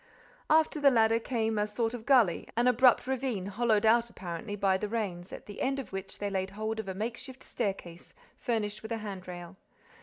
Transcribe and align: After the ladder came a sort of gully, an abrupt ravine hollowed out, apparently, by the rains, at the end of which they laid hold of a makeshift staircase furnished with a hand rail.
After 0.49 0.81
the 0.81 0.89
ladder 0.89 1.19
came 1.19 1.59
a 1.59 1.67
sort 1.67 1.93
of 1.93 2.07
gully, 2.07 2.47
an 2.57 2.65
abrupt 2.65 3.05
ravine 3.05 3.45
hollowed 3.45 3.85
out, 3.85 4.09
apparently, 4.09 4.55
by 4.55 4.75
the 4.75 4.89
rains, 4.89 5.31
at 5.31 5.45
the 5.45 5.61
end 5.61 5.77
of 5.77 5.93
which 5.93 6.17
they 6.17 6.31
laid 6.31 6.49
hold 6.49 6.79
of 6.79 6.87
a 6.87 6.95
makeshift 6.95 7.43
staircase 7.43 8.11
furnished 8.35 8.81
with 8.81 8.91
a 8.91 8.97
hand 8.97 9.27
rail. 9.27 9.57